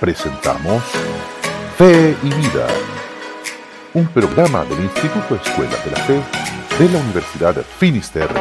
[0.00, 0.82] presentamos
[1.76, 2.66] Fe y Vida,
[3.92, 6.14] un programa del Instituto Escuela de la Fe
[6.82, 8.40] de la Universidad Finisterre.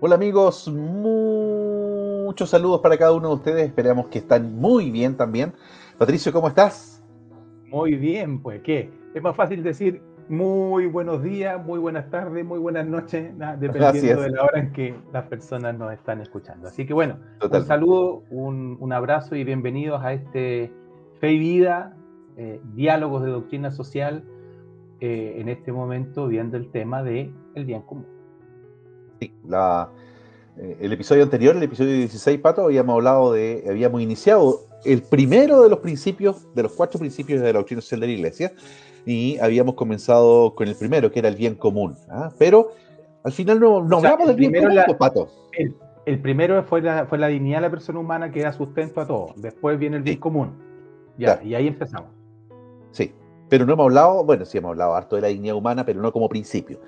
[0.00, 5.54] Hola amigos, muchos saludos para cada uno de ustedes, esperamos que están muy bien también.
[5.96, 7.02] Patricio, ¿cómo estás?
[7.64, 12.60] Muy bien, pues qué, es más fácil decir muy buenos días, muy buenas tardes, muy
[12.60, 16.68] buenas noches, dependiendo de la hora en que las personas nos están escuchando.
[16.68, 20.72] Así que bueno, un saludo, un, abrazo y bienvenidos a este
[21.18, 21.96] Fe y Vida,
[22.36, 24.22] eh, diálogos de doctrina social,
[25.00, 28.06] eh, en este momento viendo el tema de el bien común.
[29.18, 29.90] Sí, la,
[30.58, 35.62] eh, el episodio anterior, el episodio 16, Pato, habíamos hablado de, habíamos iniciado el primero
[35.62, 38.52] de los principios, de los cuatro principios de la doctrina social de la Iglesia,
[39.06, 41.96] y habíamos comenzado con el primero, que era el bien común.
[42.10, 42.30] ¿ah?
[42.38, 42.72] Pero
[43.24, 45.28] al final no, no hablamos del bien común, pues, Pato.
[46.06, 49.06] El, primero fue la, fue la dignidad de la persona humana que da sustento a
[49.06, 49.34] todo.
[49.36, 50.52] Después viene el bien común.
[51.18, 52.10] Ya, y ahí empezamos.
[52.92, 53.12] Sí,
[53.48, 56.12] pero no hemos hablado, bueno, sí hemos hablado harto de la dignidad humana, pero no
[56.12, 56.80] como principio.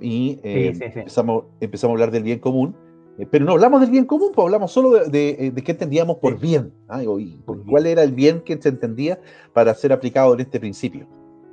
[0.00, 2.74] Y eh, Empezamos, empezamos a hablar del bien común,
[3.18, 6.38] eh, pero no hablamos del bien común, pues hablamos solo de, eh, qué entendíamos por
[6.38, 7.02] bien, ¿ah?
[7.02, 9.20] y, cuál era el bien que se entendía
[9.52, 11.06] para ser aplicado en este principio.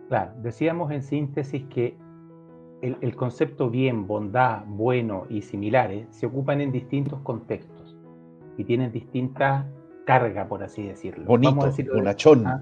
[0.09, 1.95] Claro, decíamos en síntesis que
[2.81, 7.96] el, concepto bien, bondad, bueno y similares se ocupan en distintos contextos
[8.58, 9.68] y tienen distinta
[10.06, 11.25] carga, por así decirlo.
[11.25, 12.48] Bonito, Vamos bonachón.
[12.48, 12.62] Ah,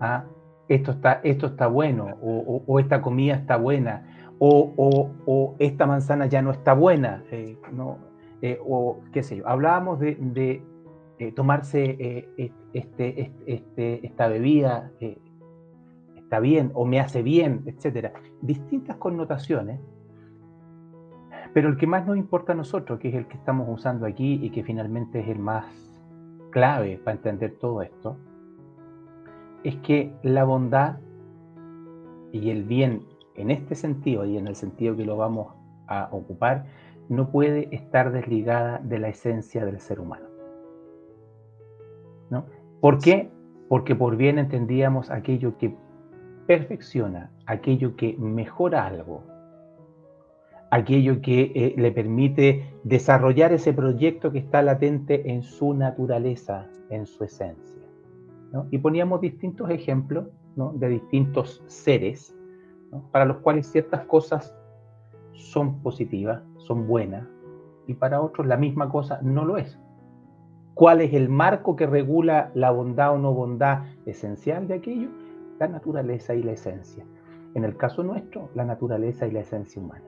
[0.00, 0.24] ah,
[0.68, 6.50] esto, está, esto está bueno, o, esta comida está buena, o, esta manzana ya no
[6.50, 7.98] está buena, eh, no,
[8.42, 9.48] eh, o qué sé yo.
[9.48, 10.62] Hablábamos de,
[11.18, 12.26] eh, tomarse
[12.72, 14.90] este, este, esta bebida
[16.16, 18.12] está bien o me hace bien, etcétera.
[18.42, 19.80] Distintas connotaciones,
[21.52, 24.40] pero el que más nos importa a nosotros, que es el que estamos usando aquí
[24.42, 25.66] y que finalmente es el más
[26.50, 28.16] clave para entender todo esto,
[29.62, 30.98] es que la bondad
[32.32, 33.02] y el bien
[33.36, 35.54] en este sentido y en el sentido que lo vamos
[35.86, 36.66] a ocupar,
[37.08, 40.26] no puede estar desligada de la esencia del ser humano.
[42.30, 42.46] ¿No?
[42.80, 43.30] ¿Por qué?
[43.68, 45.74] Porque por bien entendíamos aquello que
[46.46, 49.24] perfecciona, aquello que mejora algo,
[50.70, 57.06] aquello que eh, le permite desarrollar ese proyecto que está latente en su naturaleza, en
[57.06, 57.82] su esencia.
[58.70, 62.36] Y poníamos distintos ejemplos de distintos seres
[63.10, 64.54] para los cuales ciertas cosas
[65.32, 67.26] son positivas, son buenas,
[67.86, 69.78] y para otros la misma cosa no lo es.
[70.74, 75.08] ¿Cuál es el marco que regula la bondad o no bondad esencial de aquello?
[75.58, 77.04] la naturaleza y la esencia.
[77.54, 80.04] En el caso nuestro, la naturaleza y la esencia humana.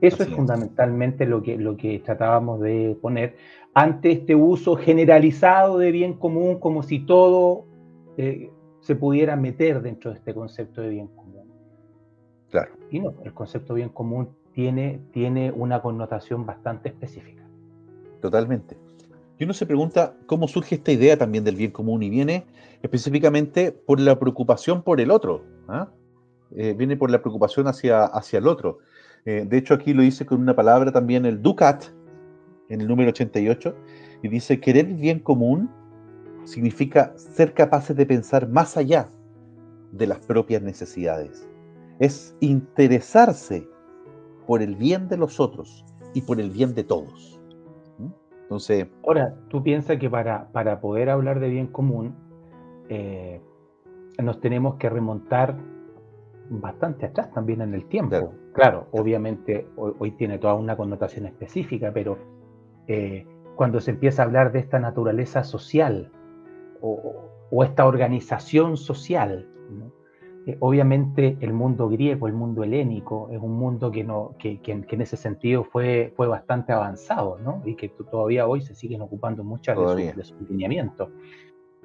[0.00, 3.36] Eso es fundamentalmente lo que, lo que tratábamos de poner
[3.74, 7.64] ante este uso generalizado de bien común, como si todo
[8.16, 8.50] eh,
[8.80, 11.17] se pudiera meter dentro de este concepto de bien común.
[12.90, 17.44] Y no, el concepto bien común tiene, tiene una connotación bastante específica.
[18.20, 18.76] Totalmente.
[19.38, 22.44] Y uno se pregunta cómo surge esta idea también del bien común y viene
[22.82, 25.44] específicamente por la preocupación por el otro.
[25.68, 25.88] ¿ah?
[26.56, 28.78] Eh, viene por la preocupación hacia, hacia el otro.
[29.24, 31.84] Eh, de hecho, aquí lo dice con una palabra también el Ducat,
[32.68, 33.74] en el número 88,
[34.22, 35.70] y dice, querer el bien común
[36.44, 39.08] significa ser capaces de pensar más allá
[39.92, 41.48] de las propias necesidades.
[41.98, 43.68] Es interesarse
[44.46, 47.40] por el bien de los otros y por el bien de todos.
[48.42, 48.86] Entonces.
[49.06, 52.14] Ahora, tú piensas que para, para poder hablar de bien común,
[52.88, 53.42] eh,
[54.22, 55.58] nos tenemos que remontar
[56.48, 58.32] bastante atrás también en el tiempo.
[58.54, 62.16] Claro, obviamente hoy, tiene toda una connotación específica, pero
[62.86, 66.10] eh, cuando se empieza a hablar de esta naturaleza social
[66.80, 69.46] o, o esta organización social.
[70.48, 74.72] Eh, obviamente el mundo griego, el mundo helénico, es un mundo que, no, que, que,
[74.72, 77.60] en ese sentido fue, fue bastante avanzado, ¿no?
[77.66, 81.10] Y que todavía hoy se siguen ocupando muchas de sus su lineamientos.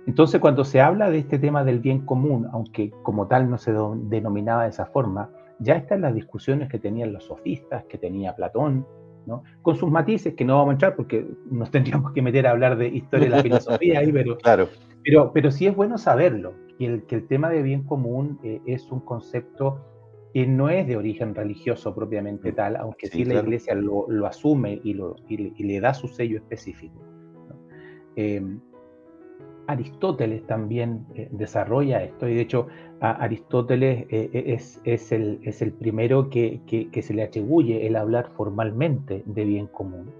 [0.07, 3.73] Entonces, cuando se habla de este tema del bien común, aunque como tal no se
[3.73, 8.87] denominaba de esa forma, ya están las discusiones que tenían los sofistas, que tenía Platón,
[9.25, 9.43] ¿no?
[9.61, 12.77] con sus matices que no vamos a entrar porque nos tendríamos que meter a hablar
[12.77, 14.69] de historia de la filosofía ahí, pero, claro.
[15.03, 18.61] pero, pero sí es bueno saberlo, que el, que el tema de bien común eh,
[18.65, 19.79] es un concepto
[20.33, 24.25] que no es de origen religioso propiamente mm, tal, aunque sí, la iglesia lo, lo
[24.25, 26.99] asume y, lo, y, le da su sello específico.
[28.15, 28.59] Em,
[29.67, 32.67] Aristóteles también eh, desarrolla esto, y de hecho
[32.99, 36.61] Aristóteles eh, eh, es, el, es, el, primero que,
[37.01, 40.11] se le atribuye el hablar formalmente de bien común.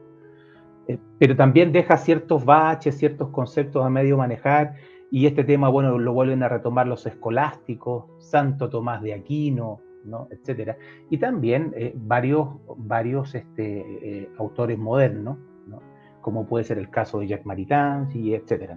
[1.17, 4.75] pero también deja ciertos baches, ciertos conceptos a medio manejar,
[5.13, 10.27] y este tema, bueno, lo vuelven a retomar los escolásticos, Santo Tomás de Aquino, ¿no?
[10.31, 10.75] etcétera,
[11.09, 15.37] y también varios, varios este, autores modernos
[16.23, 18.75] como puede ser el caso de Jack Maritain, y etcétera.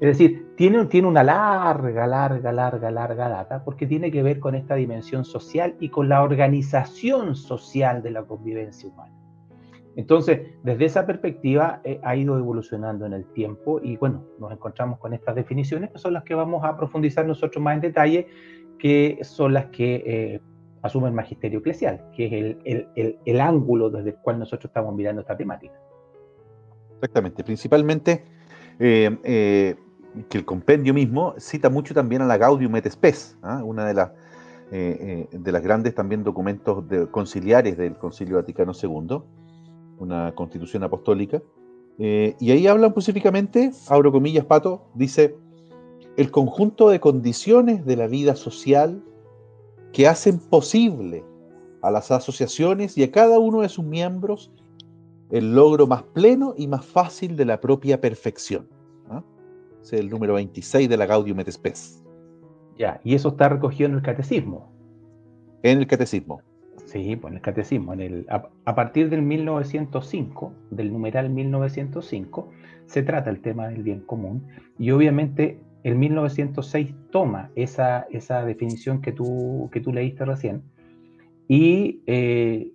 [0.00, 4.54] Es decir, tiene, tiene una larga, larga, larga, larga data, porque tiene que ver con
[4.54, 9.17] esta dimensión social y con la organización social de la convivencia humana.
[9.98, 15.00] Entonces, desde esa perspectiva eh, ha ido evolucionando en el tiempo y bueno, nos encontramos
[15.00, 18.28] con estas definiciones que son las que vamos a profundizar nosotros más en detalle,
[18.78, 20.40] que son las que eh,
[20.82, 24.94] asume el magisterio eclesial, que es el, el, el ángulo desde el cual nosotros estamos
[24.94, 25.74] mirando esta temática.
[26.94, 28.24] Exactamente, principalmente
[28.78, 29.74] eh, eh,
[30.28, 33.64] que el compendio mismo cita mucho también a la Gaudium et Spes, ¿ah?
[33.64, 34.12] una de, las
[34.70, 39.22] eh, de las grandes también documentos conciliares del Concilio Vaticano II,
[39.98, 41.42] una constitución apostólica,
[41.98, 45.36] y ahí hablan específicamente, abro comillas, Pato, dice,
[46.16, 49.02] el conjunto de condiciones de la vida social
[49.92, 51.24] que hacen posible
[51.82, 54.52] a las asociaciones y a cada uno de sus miembros
[55.30, 58.68] el logro más pleno y más fácil de la propia perfección.
[59.10, 59.22] ¿ah?
[59.82, 62.02] Es el número 26 de la Gaudium et Spes.
[62.78, 64.72] Ya, y eso está recogido en el catecismo.
[65.62, 66.40] En el catecismo.
[66.88, 67.92] Sí, pues en el catecismo.
[67.92, 72.48] En el, a, partir del 1905, del numeral 1905,
[72.86, 74.46] se trata el tema del bien común.
[74.78, 80.62] Y obviamente el 1906 toma esa, esa definición que tú, que tú leíste recién
[81.46, 82.72] y eh,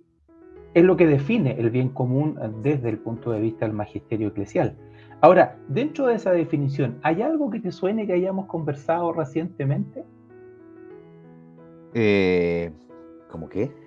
[0.74, 4.76] es lo que define el bien común desde el punto de vista del magisterio eclesial.
[5.22, 10.04] Ahora, dentro de esa definición, ¿hay algo que te suene que hayamos conversado recientemente?
[11.94, 12.70] Eh,
[13.28, 13.83] ¿Cómo qué?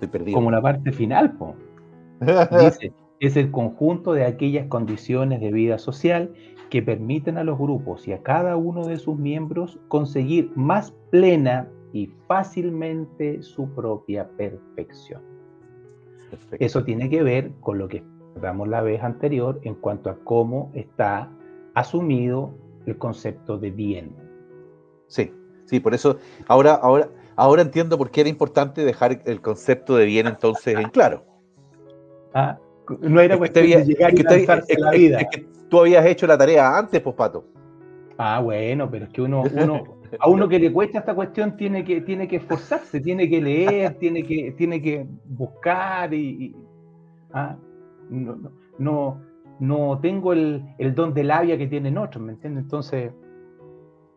[0.00, 0.36] Estoy perdido.
[0.36, 1.54] Como la parte final, po.
[2.20, 6.32] Dice, es el conjunto de aquellas condiciones de vida social
[6.70, 11.68] que permiten a los grupos y a cada uno de sus miembros conseguir más plena
[11.92, 15.20] y fácilmente su propia perfección.
[16.58, 18.02] Eso tiene que ver con lo que
[18.36, 21.30] hablamos la vez anterior en cuanto a cómo está
[21.74, 22.54] asumido
[22.86, 24.16] el concepto de bien.
[25.08, 25.30] Sí,
[25.66, 30.04] sí, por eso ahora, ahora, ahora entiendo por qué era importante dejar el concepto de
[30.04, 31.24] bien entonces en claro.
[32.34, 32.58] Ah,
[33.00, 35.20] no era cuestión de llegar y lanzarse la vida.
[35.68, 37.44] tú habías hecho la tarea antes, pues, Pato.
[38.18, 41.84] Ah, bueno, pero es que uno, uno a uno que le cuesta esta cuestión tiene
[41.84, 46.54] que, tiene que esforzarse, tiene que leer, tiene que, tiene que buscar y,
[47.32, 47.56] ah,
[48.10, 49.20] no,
[49.58, 50.64] no, tengo el,
[50.94, 52.64] don de labia que tienen otros, ¿me entiendes?
[52.64, 53.12] Entonces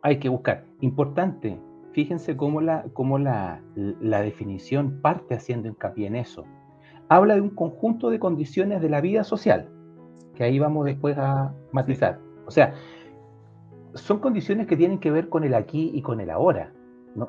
[0.01, 0.65] hay que buscar.
[0.81, 1.57] Importante,
[1.93, 6.43] fíjense cómo la, cómo la, la definición parte haciendo hincapié en eso.
[7.09, 9.69] Habla de un conjunto de condiciones de la vida social,
[10.35, 12.19] que ahí vamos después a matizar.
[12.45, 12.73] O sea,
[13.93, 16.73] son condiciones que tienen que ver con el aquí y con el ahora.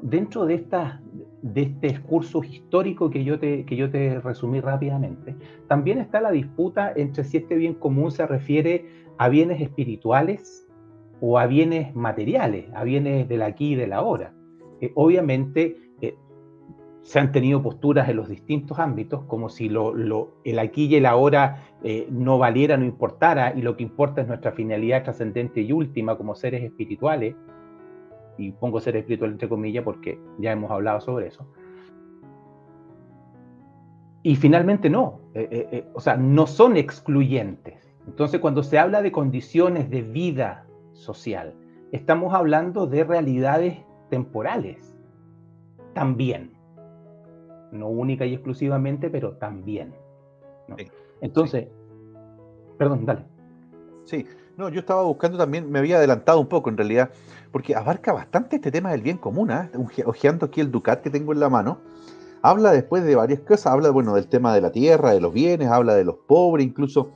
[0.01, 1.03] Dentro de, esta,
[1.43, 5.37] de este discurso histórico que yo, te, que yo te resumí rápidamente,
[5.69, 8.87] también está la disputa entre si este bien común se refiere
[9.19, 10.67] a bienes espirituales
[11.21, 14.33] o a bienes materiales, a bienes del aquí y del ahora.
[14.85, 15.85] Eh, obviamente,
[17.05, 19.95] se han tenido posturas en los distintos ámbitos, como si lo,
[20.43, 24.27] el aquí y el ahora eh, no valiera, no importara, y lo que importa es
[24.27, 27.37] nuestra finalidad trascendente y última como seres espirituales,
[28.39, 31.47] y pongo ser espiritual entre comillas porque ya hemos hablado sobre eso.
[34.23, 37.95] Y finalmente no, eh, eh, o sea, no son excluyentes.
[38.07, 41.55] Entonces, cuando se habla de condiciones de vida social,
[41.93, 43.77] estamos hablando de realidades
[44.11, 44.97] temporales
[45.95, 46.55] también
[47.75, 49.93] no única y exclusivamente, pero también.
[51.21, 51.69] Entonces,
[52.79, 53.25] perdón, dale.
[54.05, 57.11] Sí, no, yo estaba buscando también, me había adelantado un poco en realidad,
[57.51, 59.71] porque abarca bastante este tema del bien común, ¿eh?
[60.05, 61.81] ojeando aquí el Ducat que tengo en la mano,
[62.43, 65.69] habla después de varias cosas, habla, bueno, del tema de la tierra, de los bienes,
[65.69, 67.13] habla de los pobres, incluso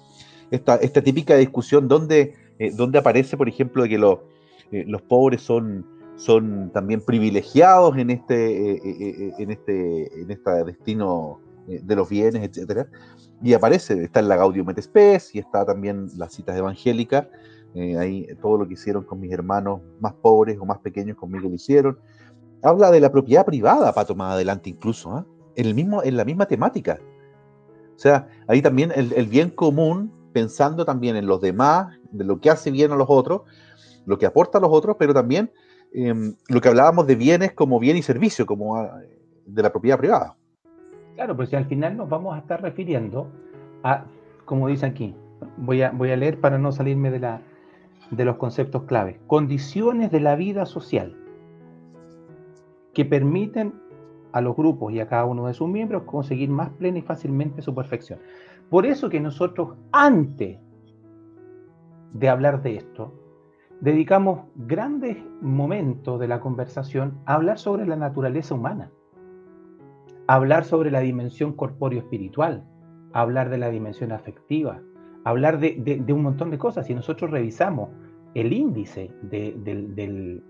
[0.50, 5.42] esta, esta típica discusión donde, eh, donde aparece, por ejemplo, de que eh, los pobres
[5.42, 5.86] son
[6.18, 12.08] son también privilegiados en este, eh, eh, eh, en este, en este destino de los
[12.08, 12.88] bienes, etcétera.
[13.42, 17.28] Y aparece, está en la Gaudium et Spes y está también las citas evangélicas,
[17.98, 21.54] ahí todo lo que hicieron con mis hermanos más pobres o más pequeños conmigo lo
[21.54, 21.98] hicieron.
[22.62, 25.26] Habla de la propiedad privada para tomar adelante incluso, ¿ah?
[25.56, 26.98] en, el mismo, en la misma temática.
[27.94, 32.40] O sea, ahí también el, el bien común, pensando también en los demás, de lo
[32.40, 33.42] que hace bien a los otros,
[34.06, 35.52] lo que aporta a los otros, pero también
[35.92, 39.00] em, lo que hablábamos de bienes como bien y servicio, como ah,
[39.46, 40.36] de la propiedad privada.
[41.14, 43.28] Claro, pues si al final nos vamos a estar refiriendo
[43.82, 44.04] a,
[44.44, 45.14] como dice aquí,
[45.56, 47.42] voy a, voy a leer para no salirme de, la,
[48.10, 51.16] de los conceptos claves, condiciones de la vida social
[52.94, 53.74] que permiten
[54.32, 57.62] a los grupos y a cada uno de sus miembros conseguir más plena y fácilmente
[57.62, 58.18] su perfección.
[58.70, 60.58] Por eso que nosotros, antes
[62.12, 63.12] de hablar de esto,
[63.80, 68.90] dedicamos grandes momentos de la conversación a hablar sobre la naturaleza humana,
[70.26, 72.64] a hablar sobre la dimensión corpóreo-espiritual,
[73.12, 74.80] hablar de la dimensión afectiva,
[75.24, 76.86] hablar de, un montón de cosas.
[76.86, 77.90] Si nosotros revisamos
[78.34, 80.42] el índice del,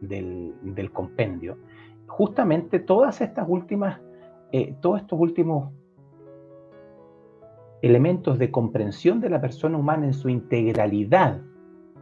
[0.93, 1.59] compendio,
[2.07, 4.01] justamente todas estas últimas,
[4.53, 5.73] eh, todos estos últimos
[7.83, 11.41] elementos de comprensión de la persona humana en su integralidad,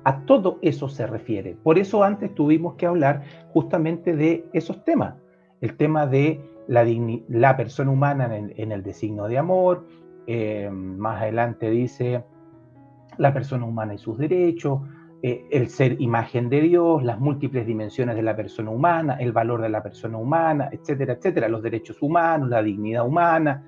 [0.06, 1.56] a todo eso se refiere.
[1.64, 5.16] Por eso antes tuvimos que hablar justamente de esos temas.
[5.60, 9.84] El tema de la, persona humana en el, designo de amor.
[10.28, 12.22] Eh, más adelante dice
[13.18, 14.80] la persona humana y sus derechos.
[15.24, 19.60] Eh, el ser imagen de Dios, las múltiples dimensiones de la persona humana, el valor
[19.60, 23.64] de la persona humana, etcétera, etcétera, los derechos humanos, la dignidad humana,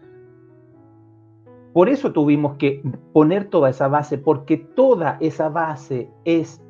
[1.78, 2.82] por eso tuvimos que
[3.12, 6.60] poner toda esa base, porque toda esa base es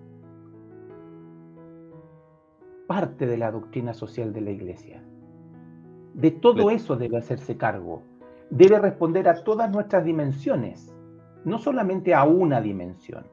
[2.86, 5.02] parte de la doctrina social de la iglesia.
[6.12, 8.02] De todo eso debe hacerse cargo.
[8.50, 10.94] Debe responder a todas nuestras dimensiones,
[11.42, 13.24] no solamente a una dimensión.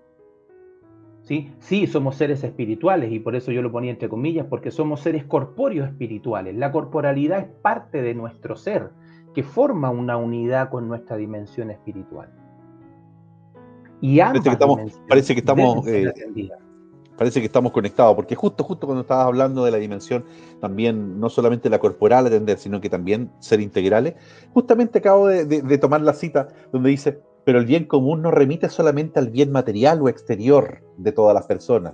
[1.23, 1.51] ¿Sí?
[1.59, 5.25] sí, somos seres espirituales y por eso yo lo ponía entre comillas, porque somos seres
[5.25, 6.55] corpóreos espirituales.
[6.55, 8.91] La corporalidad es parte de nuestro ser
[9.35, 12.29] que forma una unidad con nuestra dimensión espiritual.
[13.99, 16.13] Y parece que estamos, parece que estamos, eh,
[17.17, 20.23] parece que estamos conectados, porque justo, justo cuando estabas hablando de la dimensión
[20.61, 24.15] también, no solamente la corporal atender, sino que también ser integrales,
[24.53, 29.19] justamente acabo de, tomar la cita donde dice, pero el bien común no remite solamente
[29.19, 31.93] al bien material o exterior de todas las personas,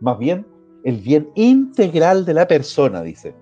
[0.00, 0.46] más bien
[0.84, 3.34] el bien integral de la persona, dice.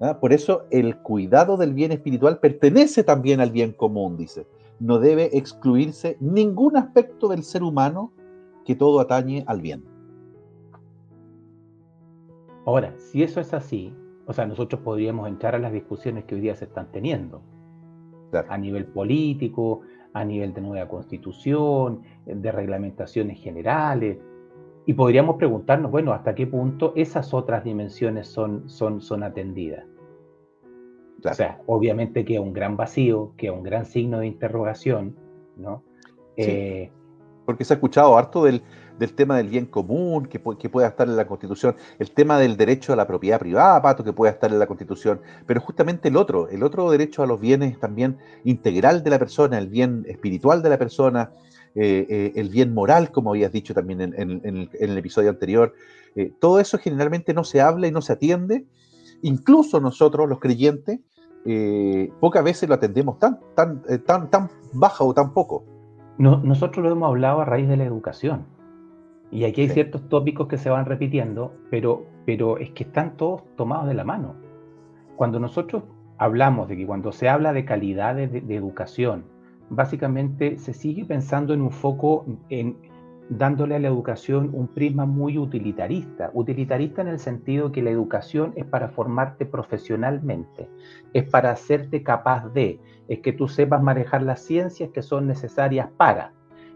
[0.00, 0.18] ¿Ah?
[0.20, 4.46] Por eso el cuidado del bien espiritual pertenece también al bien común, dice.
[4.80, 8.12] No debe excluirse ningún aspecto del ser humano
[8.64, 9.84] que todo atañe al bien.
[12.64, 13.94] Ahora, si eso es así,
[14.26, 17.40] o sea, nosotros podríamos entrar a las discusiones que hoy día se están teniendo,
[18.46, 19.80] a nivel político,
[20.12, 24.18] a nivel de nueva constitución, de reglamentaciones generales,
[24.84, 29.84] y podríamos preguntarnos, bueno, ¿hasta qué punto esas otras dimensiones son, son, son atendidas?
[31.24, 35.16] O sea, obviamente queda un gran vacío, queda un gran signo de interrogación,
[35.56, 35.82] ¿no?
[36.36, 36.90] Eh,
[37.44, 38.62] porque se ha escuchado harto del,
[39.16, 42.92] tema del bien común, que, que, pueda estar en la Constitución, el tema del derecho
[42.92, 46.48] a la propiedad privada, Pato, que pueda estar en la Constitución, pero justamente el otro,
[46.48, 50.68] el otro derecho a los bienes también integral de la persona, el bien espiritual de
[50.68, 51.32] la persona,
[51.74, 55.74] eh, eh, el bien moral, como habías dicho también en, el, episodio anterior.
[56.16, 58.66] Eh, todo eso generalmente no se habla y no se atiende.
[59.22, 61.00] Incluso nosotros, los creyentes,
[62.20, 65.64] pocas veces lo atendemos tan, tan, tan, tan baja o tan poco.
[66.18, 68.46] nosotros lo hemos hablado a raíz de la educación.
[69.30, 73.42] Y aquí hay ciertos tópicos que se van repitiendo, pero, pero es que están todos
[73.56, 74.36] tomados de la mano.
[75.16, 75.82] Cuando nosotros
[76.16, 79.24] hablamos de que cuando se habla de calidad de educación,
[79.70, 82.76] básicamente se sigue pensando en un foco en
[83.30, 86.30] dándole a la educación un prisma muy utilitarista.
[86.32, 90.68] Utilitarista en el sentido que la educación es para formarte profesionalmente,
[91.12, 95.88] es para hacerte capaz de, es que tú sepas manejar las ciencias que son necesarias
[95.96, 96.32] para.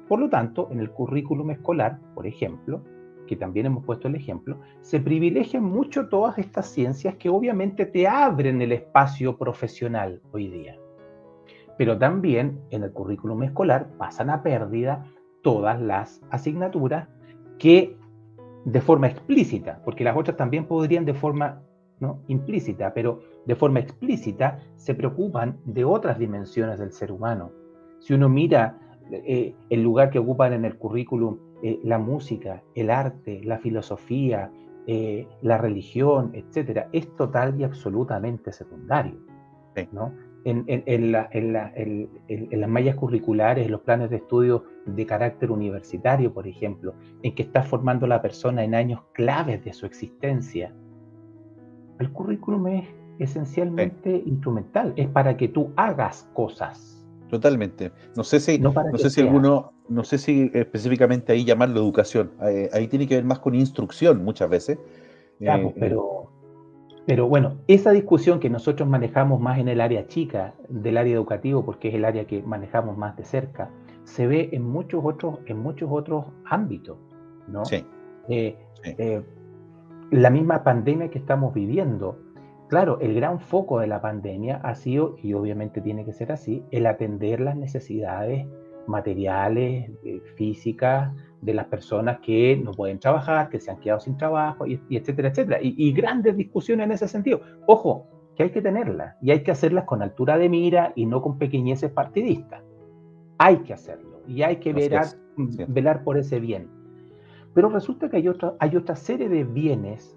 [0.09, 2.83] Por lo tanto, en el currículum escolar, por ejemplo,
[3.27, 8.07] que también hemos puesto el ejemplo, se privilegian mucho todas estas ciencias que obviamente te
[8.07, 10.77] abren el espacio profesional hoy día
[11.79, 15.05] pero también en el currículum escolar pasan a pérdida
[15.43, 17.09] todas las asignaturas
[17.59, 17.97] que
[18.65, 21.63] de forma explícita, porque las otras también podrían de forma
[22.01, 22.21] ¿no?
[22.29, 27.51] implícita, pero de forma explícita se preocupan de otras dimensiones del ser humano.
[28.01, 28.79] Si uno mira
[29.11, 34.51] eh, el lugar que ocupan en el currículum eh, la música, el arte, la filosofía,
[34.87, 39.15] eh, la religión, etcétera, es total y absolutamente secundario.
[39.93, 40.13] ¿no?
[40.45, 47.35] En, las mallas curriculares, en los planes de estudio de carácter universitario, por ejemplo, en
[47.35, 50.75] que está formando la persona en años claves de su existencia.
[51.99, 57.07] El currículum es esencialmente instrumental, es para que tú hagas cosas.
[57.29, 57.93] Totalmente.
[58.15, 62.33] No sé si, no, sé si alguno, no sé si específicamente ahí llamarlo educación.
[62.39, 64.79] Ahí, ahí, tiene que ver más con instrucción muchas veces.
[65.41, 66.12] Ya, pues, pero,
[67.07, 71.65] pero bueno, esa discusión que nosotros manejamos más en el área chica del área educativo,
[71.65, 73.71] porque es el área que manejamos más de cerca,
[74.05, 76.99] se ve en muchos otros, en muchos otros ámbitos,
[77.49, 77.65] ¿no?
[77.65, 77.85] Sí.
[78.29, 79.23] Eh, eh,
[80.11, 82.19] la misma pandemia que estamos viviendo,
[82.69, 86.63] claro, el gran foco de la pandemia ha sido, y obviamente tiene que ser así,
[86.71, 88.47] el atender las necesidades
[88.87, 94.17] materiales, eh, físicas, de las personas que no pueden trabajar, que se han quedado sin
[94.17, 95.59] trabajo, y, etcétera, etcétera.
[95.61, 97.41] Y, grandes discusiones en ese sentido.
[97.67, 98.07] Ojo,
[98.37, 101.39] que hay que tenerlas y hay que hacerlas con altura de mira y no con
[101.39, 102.63] pequeñeces partidistas.
[103.39, 105.07] Hay que hacerlo y hay que velar,
[105.37, 106.71] velar por ese bien.
[107.53, 110.17] Pero resulta que hay otra, hay otra serie de bienes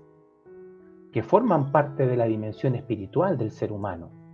[1.12, 4.25] que forman parte de la dimensión espiritual del ser humano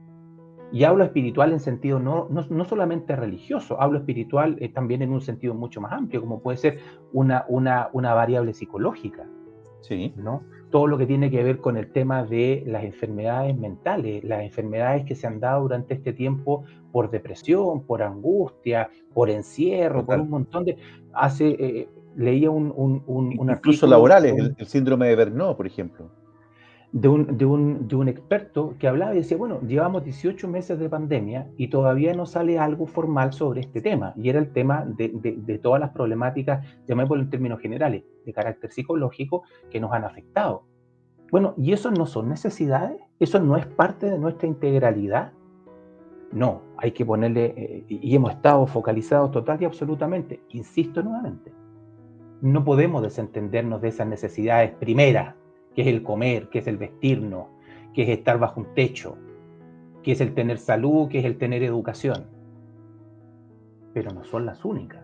[0.71, 5.21] y hablo espiritual en sentido no, no, solamente religioso, hablo espiritual eh, también en un
[5.21, 6.79] sentido mucho más amplio, como puede ser
[7.11, 9.27] una, una, una variable psicológica.
[9.81, 10.13] Sí.
[10.15, 10.43] ¿no?
[10.69, 15.05] Todo lo que tiene que ver con el tema de las enfermedades mentales, las enfermedades
[15.05, 20.29] que se han dado durante este tiempo por depresión, por angustia, por encierro, por un
[20.29, 20.77] montón de...
[21.13, 26.20] Hace, eh, leía un, un, Incluso laborales, el, el síndrome de Bernot, por ejemplo
[26.93, 30.77] de un, de, un, de un, experto que hablaba y decía, bueno, llevamos 18 meses
[30.77, 34.13] de pandemia y todavía no sale algo formal sobre este tema.
[34.17, 38.71] Y era el tema de, de, todas las problemáticas, llamémoslo en términos generales, de carácter
[38.71, 40.65] psicológico que nos han afectado.
[41.31, 42.99] Bueno, ¿y eso no son necesidades?
[43.19, 45.31] ¿Eso no es parte de nuestra integralidad?
[46.33, 51.53] No, hay que ponerle, eh, y hemos estado focalizados total y absolutamente, insisto nuevamente,
[52.41, 55.35] no podemos desentendernos de esas necesidades primeras
[55.75, 57.47] que es el comer, que es el vestirnos,
[57.93, 59.17] que es estar bajo un techo,
[60.03, 62.25] que es el tener salud, que es el tener educación.
[63.93, 65.03] Pero no son las únicas.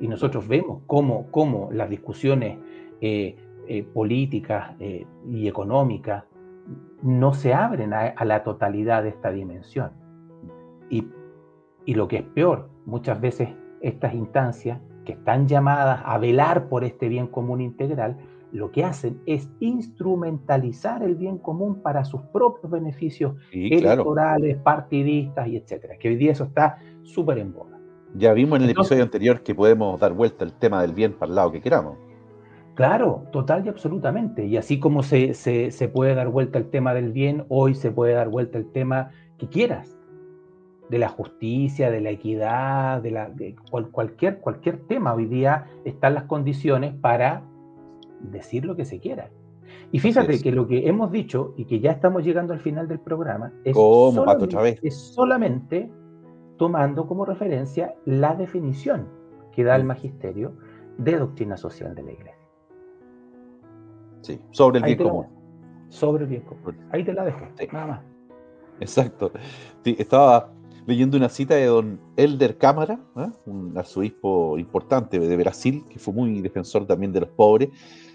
[0.00, 2.58] Y nosotros vemos cómo, cómo las discusiones
[3.00, 3.36] eh,
[3.68, 6.24] eh, políticas eh, y económicas
[7.02, 9.90] no se abren a, la totalidad de esta dimensión.
[10.88, 11.06] Y,
[11.84, 13.48] y lo que es peor, muchas veces
[13.80, 18.16] estas instancias que están llamadas a velar por este bien común integral,
[18.52, 25.56] lo que hacen es instrumentalizar el bien común para sus propios beneficios electorales, partidistas y
[25.56, 25.96] etcétera.
[25.98, 27.78] Que hoy día eso está súper en boga.
[28.14, 31.30] Ya vimos en el episodio anterior que podemos dar vuelta el tema del bien para
[31.30, 31.96] el lado que queramos.
[32.74, 34.44] Claro, total y absolutamente.
[34.44, 38.12] Y así como se, se, puede dar vuelta el tema del bien, hoy se puede
[38.12, 39.96] dar vuelta el tema que quieras,
[40.90, 43.30] de la justicia, de la equidad, de, la,
[43.90, 45.14] cualquier, cualquier tema.
[45.14, 47.44] Hoy día están las condiciones para
[48.22, 49.30] decir lo que se quiera.
[49.90, 53.00] Y fíjate que lo que hemos dicho y que ya estamos llegando al final del
[53.00, 55.90] programa es, solamente, es solamente
[56.56, 59.08] tomando como referencia la definición
[59.52, 59.86] que da el mm.
[59.86, 60.52] magisterio
[60.98, 62.48] de doctrina social de la iglesia.
[64.22, 65.26] Sí, sobre el bien común.
[65.88, 66.76] Sobre el bien común.
[66.90, 67.40] Ahí te la dejo,
[67.72, 68.00] nada más.
[68.80, 69.32] Exacto.
[69.84, 70.52] estaba
[70.86, 73.28] leyendo una cita de don Elder Cámara, ¿eh?
[73.46, 77.70] un arzobispo importante de Brasil, que fue muy defensor también de los pobres,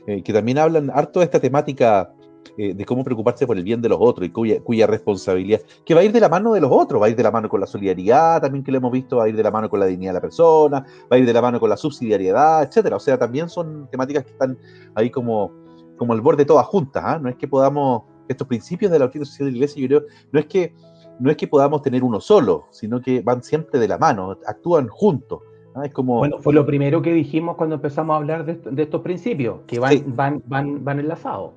[0.07, 2.13] eh, que también hablan harto de esta temática
[2.57, 6.01] eh, de cómo preocuparse por el bien de los otros y cuya, responsabilidad, que va
[6.01, 7.59] a ir de la mano de los otros, va a ir de la mano con
[7.59, 9.85] la solidaridad también que lo hemos visto, va a ir de la mano con la
[9.85, 10.79] dignidad de la persona,
[11.11, 12.95] va a ir de la mano con la subsidiariedad, etcétera.
[12.95, 14.57] O sea, también son temáticas que están
[14.95, 15.51] ahí como,
[15.97, 17.19] como al borde todas juntas, ¿ah?
[17.19, 20.39] No es que podamos, estos principios de la social de la iglesia, yo creo, no
[20.39, 20.73] es que
[21.19, 24.87] no es que podamos tener uno solo, sino que van siempre de la mano, actúan
[24.87, 25.41] juntos.
[25.83, 26.17] Es como...
[26.17, 30.15] Bueno, fue lo primero que dijimos cuando empezamos a hablar de, estos principios, que van,
[30.15, 31.53] van, van, van enlazados.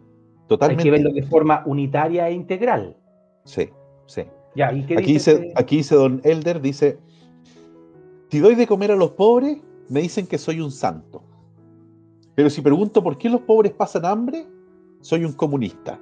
[0.46, 0.82] Totalmente.
[0.82, 2.96] Hay que verlo de forma unitaria e integral.
[3.44, 3.68] Sí,
[4.06, 4.22] sí.
[4.54, 5.52] Ya, aquí, dice, este?
[5.54, 6.98] aquí dice don Elder, dice,
[8.30, 11.22] si doy de comer a los pobres, me dicen que soy un santo.
[12.34, 14.46] Pero si pregunto por qué los pobres pasan hambre,
[15.00, 16.00] soy un comunista.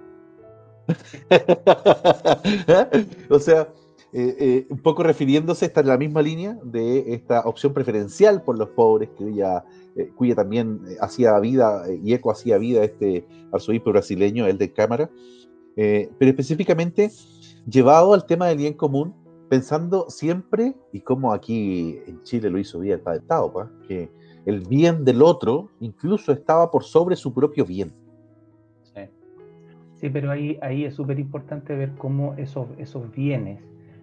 [3.28, 3.68] o sea,
[4.10, 8.58] eh, eh, un poco refiriéndose, está en la misma línea de esta opción preferencial por
[8.58, 9.64] los pobres, cuya,
[9.96, 15.10] eh, cuya también hacía vida y eco hacía vida este arzobispo brasileño, el de Cámara,
[15.76, 17.10] pero específicamente
[17.68, 19.14] llevado al tema del bien común,
[19.48, 23.22] pensando siempre, y como aquí en Chile lo hizo bien el Padre
[23.86, 24.10] que
[24.44, 27.92] el bien del otro incluso estaba por sobre su propio bien.
[28.82, 29.02] Sí,
[30.00, 33.60] sí pero ahí, ahí es súper importante ver cómo esos, esos bienes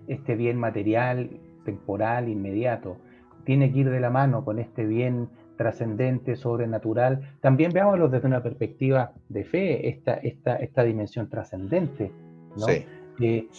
[0.07, 1.29] este bien material,
[1.63, 2.97] temporal, inmediato,
[3.43, 7.35] tiene que ir de la mano con este bien trascendente, sobrenatural.
[7.41, 12.11] También veámoslo desde una perspectiva de fe, esta, esta, esta dimensión trascendente.
[12.57, 12.65] ¿no?
[12.65, 13.49] Sí,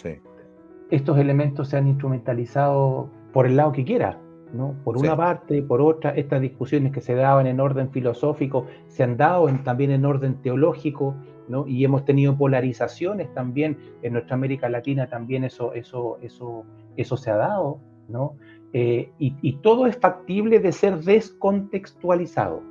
[0.89, 4.19] Estos elementos se han instrumentalizado por el lado que quiera,
[4.53, 4.75] ¿no?
[4.83, 9.17] Por una parte, por otra, estas discusiones que se daban en orden filosófico se han
[9.17, 11.15] dado también en orden teológico,
[11.47, 11.67] ¿no?
[11.67, 17.31] Y hemos tenido polarizaciones también en nuestra América Latina, también eso, eso, eso, eso se
[17.31, 18.35] ha dado, ¿no?
[18.73, 22.61] Eh, y, todo es factible de ser descontextualizado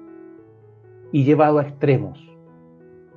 [1.11, 2.31] y llevado a extremos,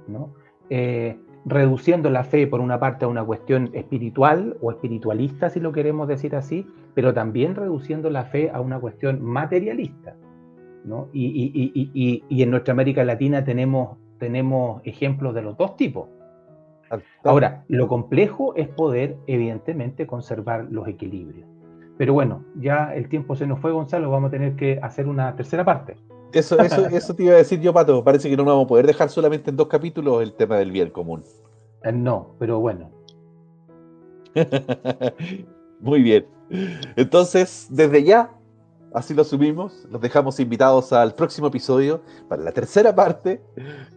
[0.08, 0.34] ¿no?
[0.70, 5.72] Eh, reduciendo la fe por una parte a una cuestión espiritual o espiritualista, si lo
[5.72, 10.16] queremos decir así, pero también reduciendo la fe a una cuestión materialista.
[10.84, 11.10] ¿no?
[11.14, 16.08] Y, en nuestra América Latina tenemos, tenemos ejemplos de los dos tipos.
[17.24, 21.48] Ahora, lo complejo es poder, evidentemente, conservar los equilibrios.
[21.98, 25.36] Pero bueno, ya el tiempo se nos fue, Gonzalo, vamos a tener que hacer una
[25.36, 25.98] tercera parte.
[26.34, 28.04] Eso, eso, eso te iba a decir yo, Pato.
[28.04, 30.90] Parece que no vamos a poder dejar solamente en dos capítulos el tema del bien
[30.90, 31.24] común.
[31.84, 32.90] Eh, no, pero bueno.
[35.80, 36.26] Muy bien.
[36.96, 38.32] Entonces, desde ya,
[38.94, 39.88] así lo subimos.
[39.90, 43.42] Los dejamos invitados al próximo episodio para la tercera parte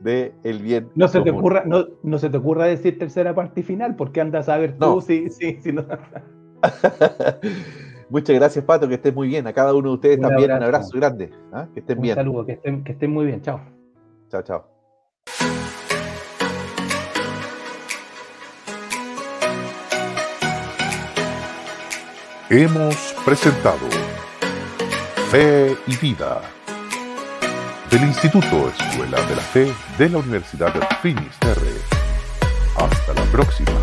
[0.01, 0.91] de El Bien.
[0.95, 4.21] No se, te ocurra, no, no, se te ocurra decir tercera parte y final, porque
[4.21, 5.73] andas a ver tú sí, sí, sí.
[5.73, 5.85] No.
[8.11, 9.47] Muchas gracias, Pato, que estés muy bien.
[9.47, 11.31] A cada uno de ustedes también un abrazo grande.
[11.53, 11.67] ¿ah?
[11.73, 12.19] Que estén bien.
[12.19, 13.41] Un saludo, que estén, que estén muy bien.
[13.41, 13.61] Chao.
[14.29, 14.73] Chao, chao.
[22.51, 23.87] Hemos presentado
[25.33, 26.42] Fe y Vida
[27.90, 31.73] del Instituto Escuela de la Fe de la Universidad de Finisterre.
[32.77, 33.82] Hasta la próxima.